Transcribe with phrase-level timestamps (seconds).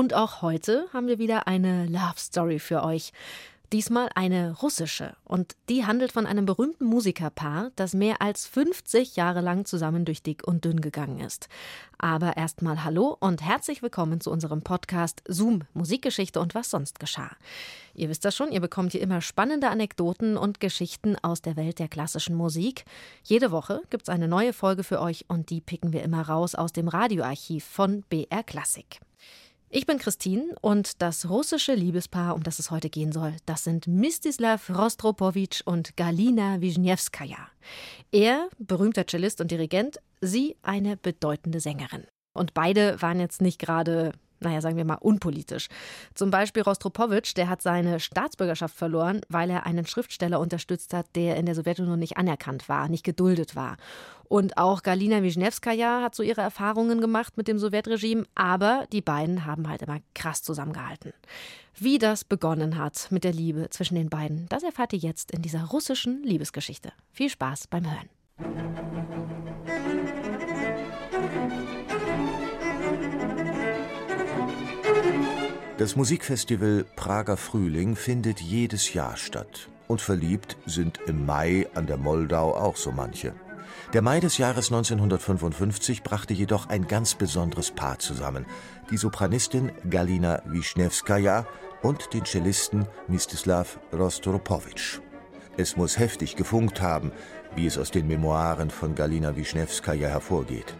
[0.00, 3.12] Und auch heute haben wir wieder eine Love Story für euch.
[3.70, 5.14] Diesmal eine russische.
[5.24, 10.22] Und die handelt von einem berühmten Musikerpaar, das mehr als 50 Jahre lang zusammen durch
[10.22, 11.50] dick und dünn gegangen ist.
[11.98, 17.32] Aber erstmal Hallo und herzlich willkommen zu unserem Podcast Zoom Musikgeschichte und was sonst geschah.
[17.92, 21.78] Ihr wisst das schon, ihr bekommt hier immer spannende Anekdoten und Geschichten aus der Welt
[21.78, 22.86] der klassischen Musik.
[23.22, 26.54] Jede Woche gibt es eine neue Folge für euch und die picken wir immer raus
[26.54, 29.00] aus dem Radioarchiv von BR Klassik.
[29.72, 33.86] Ich bin Christine und das russische Liebespaar, um das es heute gehen soll, das sind
[33.86, 37.38] Mistislav Rostropowitsch und Galina Wisniewskaja.
[38.10, 42.08] Er, berühmter Cellist und Dirigent, sie eine bedeutende Sängerin.
[42.32, 44.10] Und beide waren jetzt nicht gerade
[44.40, 45.68] naja, sagen wir mal, unpolitisch.
[46.14, 51.36] Zum Beispiel Rostropowitsch, der hat seine Staatsbürgerschaft verloren, weil er einen Schriftsteller unterstützt hat, der
[51.36, 53.76] in der Sowjetunion nicht anerkannt war, nicht geduldet war.
[54.28, 59.44] Und auch Galina Wisniewskaja hat so ihre Erfahrungen gemacht mit dem Sowjetregime, aber die beiden
[59.44, 61.12] haben halt immer krass zusammengehalten.
[61.76, 65.42] Wie das begonnen hat mit der Liebe zwischen den beiden, das erfahrt ihr jetzt in
[65.42, 66.92] dieser russischen Liebesgeschichte.
[67.12, 68.99] Viel Spaß beim Hören.
[75.80, 79.70] Das Musikfestival Prager Frühling findet jedes Jahr statt.
[79.88, 83.32] Und verliebt sind im Mai an der Moldau auch so manche.
[83.94, 88.44] Der Mai des Jahres 1955 brachte jedoch ein ganz besonderes Paar zusammen.
[88.90, 91.46] Die Sopranistin Galina Wischnewskaja
[91.80, 95.00] und den Cellisten Mistislav Rostropowitsch.
[95.56, 97.10] Es muss heftig gefunkt haben,
[97.56, 100.76] wie es aus den Memoiren von Galina Wischnewskaja hervorgeht.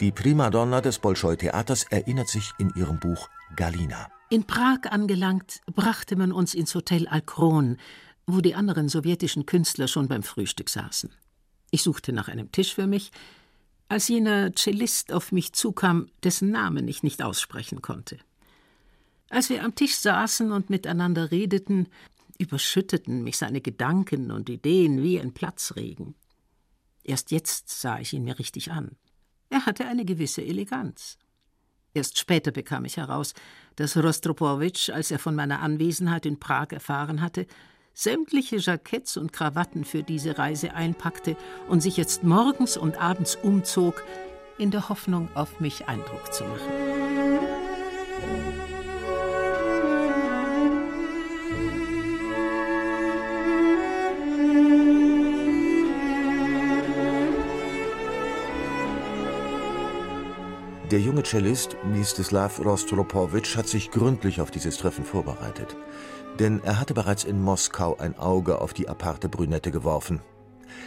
[0.00, 4.08] Die Primadonna des Bolschoi-Theaters erinnert sich in ihrem Buch Galina.
[4.30, 7.76] In Prag angelangt, brachte man uns ins Hotel Alkron,
[8.26, 11.10] wo die anderen sowjetischen Künstler schon beim Frühstück saßen.
[11.70, 13.10] Ich suchte nach einem Tisch für mich,
[13.88, 18.18] als jener Cellist auf mich zukam, dessen Namen ich nicht aussprechen konnte.
[19.28, 21.88] Als wir am Tisch saßen und miteinander redeten,
[22.38, 26.14] überschütteten mich seine Gedanken und Ideen wie ein Platzregen.
[27.04, 28.96] Erst jetzt sah ich ihn mir richtig an.
[29.50, 31.18] Er hatte eine gewisse Eleganz.
[31.94, 33.34] Erst später bekam ich heraus,
[33.76, 37.46] dass Rostropowitsch, als er von meiner Anwesenheit in Prag erfahren hatte,
[37.94, 41.36] sämtliche Jacketts und Krawatten für diese Reise einpackte
[41.68, 44.02] und sich jetzt morgens und abends umzog,
[44.58, 46.70] in der Hoffnung, auf mich Eindruck zu machen.
[60.92, 65.74] Der junge Cellist Mstislav Rostropowitsch hat sich gründlich auf dieses Treffen vorbereitet.
[66.38, 70.20] Denn er hatte bereits in Moskau ein Auge auf die aparte Brünette geworfen.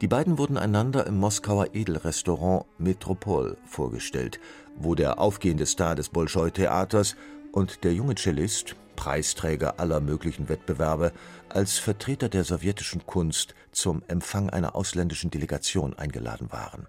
[0.00, 4.38] Die beiden wurden einander im Moskauer Edelrestaurant Metropol vorgestellt,
[4.76, 7.16] wo der aufgehende Star des Bolschoi-Theaters
[7.50, 11.10] und der junge Cellist, Preisträger aller möglichen Wettbewerbe,
[11.48, 16.86] als Vertreter der sowjetischen Kunst zum Empfang einer ausländischen Delegation eingeladen waren.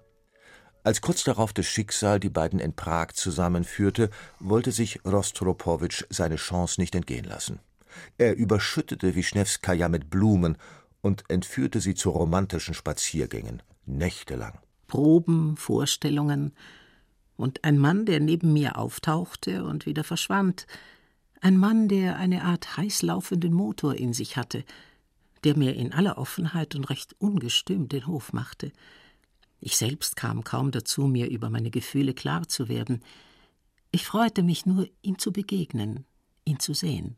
[0.84, 4.10] Als kurz darauf das Schicksal die beiden in Prag zusammenführte,
[4.40, 7.60] wollte sich Rostropowitsch seine Chance nicht entgehen lassen.
[8.18, 10.58] Er überschüttete Wischnewskaja mit Blumen
[11.02, 14.60] und entführte sie zu romantischen Spaziergängen, nächtelang.
[14.88, 16.54] Proben, Vorstellungen
[17.36, 20.66] und ein Mann, der neben mir auftauchte und wieder verschwand.
[21.42, 24.64] Ein Mann, der eine Art heißlaufenden Motor in sich hatte,
[25.44, 28.72] der mir in aller Offenheit und recht ungestüm den Hof machte.
[29.62, 33.04] Ich selbst kam kaum dazu, mir über meine Gefühle klar zu werden.
[33.92, 36.06] Ich freute mich nur, ihm zu begegnen,
[36.46, 37.18] ihn zu sehen.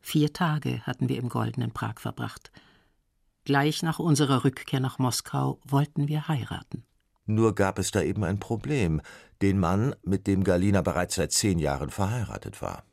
[0.00, 2.50] Vier Tage hatten wir im goldenen Prag verbracht.
[3.44, 6.84] Gleich nach unserer Rückkehr nach Moskau wollten wir heiraten.
[7.26, 9.00] Nur gab es da eben ein Problem,
[9.42, 12.84] den Mann, mit dem Galina bereits seit zehn Jahren verheiratet war.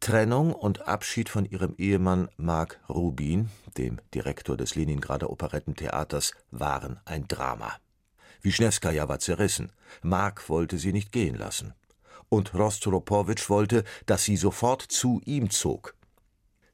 [0.00, 7.26] Trennung und Abschied von ihrem Ehemann Mark Rubin, dem Direktor des Leningrader Operettentheaters, waren ein
[7.26, 7.72] Drama.
[8.42, 9.72] Wischnewskaja war zerrissen.
[10.02, 11.74] Mark wollte sie nicht gehen lassen.
[12.28, 15.94] Und Rostropowitsch wollte, dass sie sofort zu ihm zog.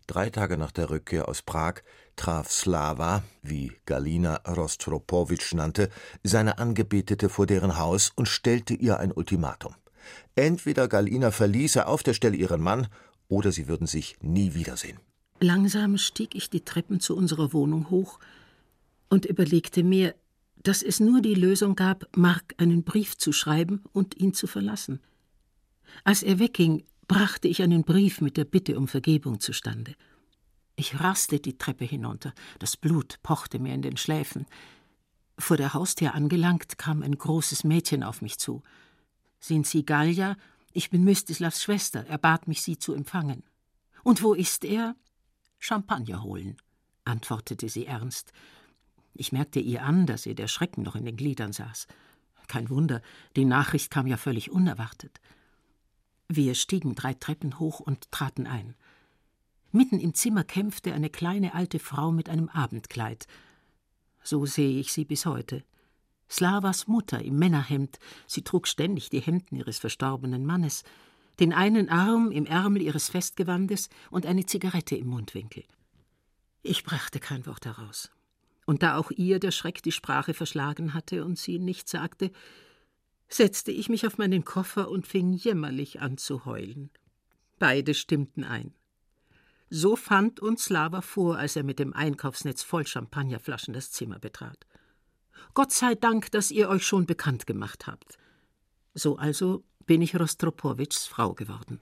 [0.06, 1.76] Drei Tage nach der Rückkehr aus Prag
[2.16, 5.88] traf Slava, wie Galina Rostropowitsch nannte,
[6.22, 9.74] seine Angebetete vor deren Haus und stellte ihr ein Ultimatum.
[10.34, 12.88] Entweder Galina verließe auf der Stelle ihren Mann,
[13.28, 14.98] oder sie würden sich nie wiedersehen.
[15.40, 18.18] Langsam stieg ich die Treppen zu unserer Wohnung hoch
[19.08, 20.14] und überlegte mir,
[20.64, 25.00] dass es nur die Lösung gab, Mark einen Brief zu schreiben und ihn zu verlassen.
[26.02, 29.94] Als er wegging, brachte ich einen Brief mit der Bitte um Vergebung zustande.
[30.74, 34.46] Ich raste die Treppe hinunter, das Blut pochte mir in den Schläfen.
[35.38, 38.62] Vor der Haustür angelangt, kam ein großes Mädchen auf mich zu.
[39.38, 40.36] Sind Sie Galja?
[40.72, 42.06] Ich bin Mystislavs Schwester.
[42.08, 43.44] Er bat mich, Sie zu empfangen.
[44.02, 44.96] Und wo ist er?
[45.58, 46.56] Champagner holen,
[47.04, 48.32] antwortete sie ernst.
[49.14, 51.86] Ich merkte ihr an, dass ihr der Schrecken noch in den Gliedern saß.
[52.48, 53.00] Kein Wunder,
[53.36, 55.20] die Nachricht kam ja völlig unerwartet.
[56.28, 58.74] Wir stiegen drei Treppen hoch und traten ein.
[59.72, 63.26] Mitten im Zimmer kämpfte eine kleine alte Frau mit einem Abendkleid.
[64.22, 65.64] So sehe ich sie bis heute.
[66.30, 70.82] Slavas Mutter im Männerhemd, sie trug ständig die Hemden ihres verstorbenen Mannes,
[71.40, 75.64] den einen Arm im Ärmel ihres Festgewandes und eine Zigarette im Mundwinkel.
[76.62, 78.10] Ich brachte kein Wort heraus.
[78.66, 82.30] Und da auch ihr der Schreck die Sprache verschlagen hatte und sie nichts sagte,
[83.28, 86.90] setzte ich mich auf meinen Koffer und fing jämmerlich an zu heulen.
[87.58, 88.74] Beide stimmten ein.
[89.70, 94.66] So fand uns Slava vor, als er mit dem Einkaufsnetz voll Champagnerflaschen das Zimmer betrat.
[95.52, 98.18] Gott sei Dank, dass ihr euch schon bekannt gemacht habt.
[98.94, 101.80] So also bin ich Rostropowitschs Frau geworden.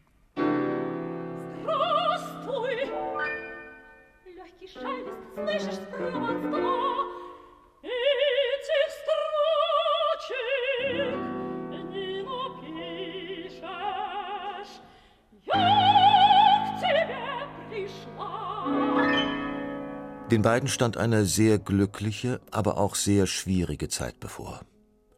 [20.32, 24.62] Den beiden stand eine sehr glückliche, aber auch sehr schwierige Zeit bevor.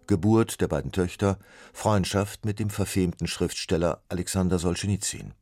[0.09, 1.39] Geburt der beiden Töchter,
[1.73, 5.33] Freundschaft mit dem verfemten Schriftsteller Alexander Solschenizyn.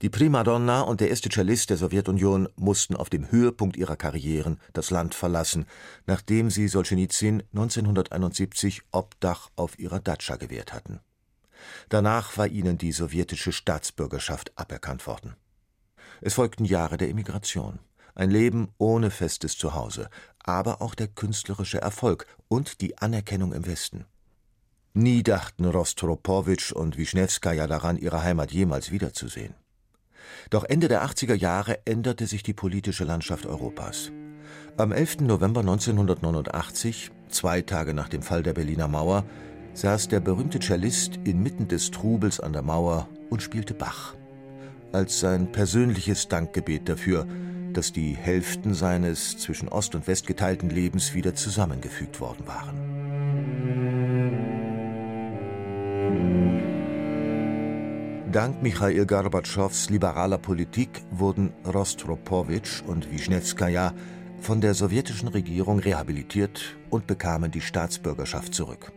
[0.00, 4.90] Die Primadonna und der erste Cellist der Sowjetunion mussten auf dem Höhepunkt ihrer Karrieren das
[4.90, 5.66] Land verlassen,
[6.06, 11.00] nachdem sie Solschenizyn 1971 Obdach auf ihrer Datscha gewährt hatten.
[11.90, 15.36] Danach war ihnen die sowjetische Staatsbürgerschaft aberkannt worden.
[16.22, 17.78] Es folgten Jahre der Emigration
[18.14, 20.08] ein Leben ohne festes Zuhause,
[20.38, 24.04] aber auch der künstlerische Erfolg und die Anerkennung im Westen.
[24.92, 29.54] Nie dachten Rostropowitsch und Wischnewskaja daran, ihre Heimat jemals wiederzusehen.
[30.50, 34.10] Doch Ende der 80er Jahre änderte sich die politische Landschaft Europas.
[34.76, 35.20] Am 11.
[35.20, 39.24] November 1989, zwei Tage nach dem Fall der Berliner Mauer,
[39.74, 44.14] saß der berühmte Cellist inmitten des Trubels an der Mauer und spielte Bach.
[44.92, 47.26] Als sein persönliches Dankgebet dafür,
[47.72, 53.00] dass die Hälften seines zwischen Ost und West geteilten Lebens wieder zusammengefügt worden waren.
[58.32, 63.92] Dank Michail Gorbatschows liberaler Politik wurden Rostropowitsch und Wischnewskaja
[64.40, 68.92] von der sowjetischen Regierung rehabilitiert und bekamen die Staatsbürgerschaft zurück.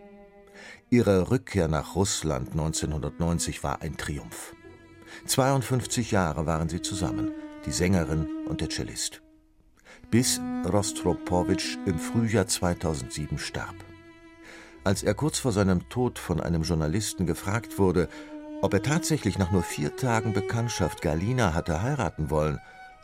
[0.89, 4.53] Ihre Rückkehr nach Russland 1990 war ein Triumph.
[5.25, 7.31] 52 Jahre waren sie zusammen
[7.65, 9.21] die Sängerin und der Cellist.
[10.11, 13.75] Bis Rostropowitsch im Frühjahr 2007 starb.
[14.83, 18.09] Als er kurz vor seinem Tod von einem Journalisten gefragt wurde,
[18.61, 22.59] ob er tatsächlich nach nur vier Tagen Bekanntschaft Galina hatte heiraten wollen,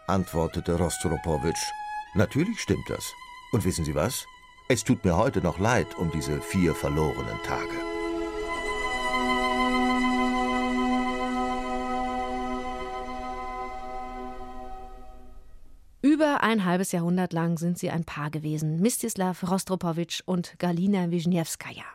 [0.07, 1.71] antwortete Rostropowitsch,
[2.15, 3.03] natürlich stimmt das.
[3.51, 4.25] Und wissen Sie was?
[4.67, 7.88] Es tut mir heute noch leid um diese vier verlorenen Tage.
[16.19, 21.85] Über ein halbes Jahrhundert lang sind sie ein Paar gewesen, Mistislav Rostropowitsch und Galina Wisniewskaja.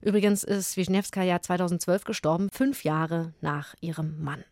[0.00, 4.42] Übrigens ist Wisniewskaja 2012 gestorben, fünf Jahre nach ihrem Mann.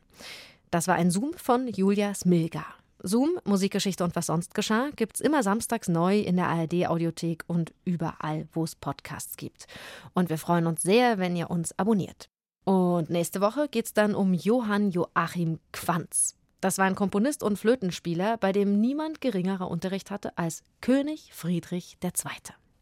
[0.71, 2.64] Das war ein Zoom von Julia Smilga.
[3.02, 8.47] Zoom, Musikgeschichte und was sonst geschah, gibt's immer samstags neu in der ARD-Audiothek und überall,
[8.52, 9.67] wo es Podcasts gibt.
[10.14, 12.29] Und wir freuen uns sehr, wenn ihr uns abonniert.
[12.62, 16.37] Und nächste Woche geht's dann um Johann Joachim Quanz.
[16.61, 21.97] Das war ein Komponist und Flötenspieler, bei dem niemand geringerer Unterricht hatte als König Friedrich
[22.02, 22.12] II.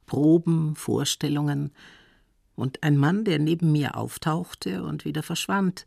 [0.06, 1.72] Proben, Vorstellungen
[2.56, 5.86] und ein Mann, der neben mir auftauchte und wieder verschwand.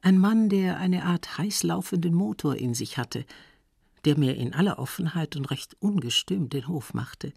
[0.00, 3.26] Ein Mann, der eine Art heißlaufenden Motor in sich hatte,
[4.06, 7.34] der mir in aller Offenheit und recht ungestüm den Hof machte.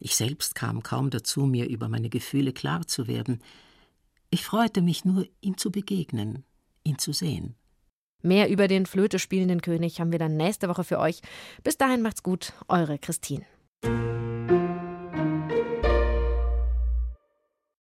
[0.00, 3.42] Ich selbst kam kaum dazu, mir über meine Gefühle klar zu werden.
[4.30, 6.44] Ich freute mich nur, ihm zu begegnen,
[6.82, 7.54] ihn zu sehen.
[8.22, 11.20] Mehr über den Flöte spielenden König haben wir dann nächste Woche für euch.
[11.62, 13.44] Bis dahin macht's gut, eure Christine.